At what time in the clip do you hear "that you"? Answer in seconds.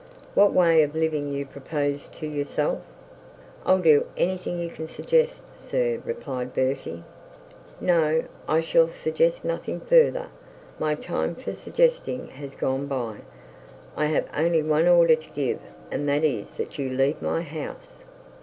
16.53-16.89